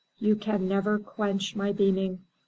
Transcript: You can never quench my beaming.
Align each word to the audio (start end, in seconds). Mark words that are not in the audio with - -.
You 0.17 0.35
can 0.35 0.67
never 0.67 0.97
quench 0.97 1.55
my 1.55 1.71
beaming. 1.71 2.23